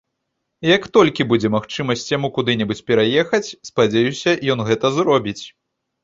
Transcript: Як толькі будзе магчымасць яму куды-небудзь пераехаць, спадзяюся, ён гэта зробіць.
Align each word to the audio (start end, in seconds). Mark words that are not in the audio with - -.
Як 0.67 0.83
толькі 0.95 1.25
будзе 1.33 1.49
магчымасць 1.55 2.05
яму 2.17 2.27
куды-небудзь 2.37 2.81
пераехаць, 2.87 3.49
спадзяюся, 3.69 4.31
ён 4.55 4.59
гэта 4.71 4.91
зробіць. 4.97 5.43